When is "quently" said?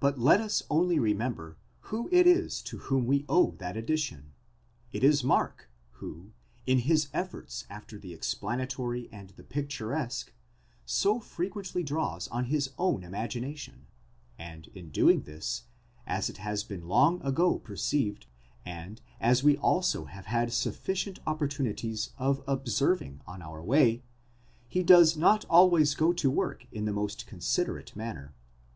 11.44-11.86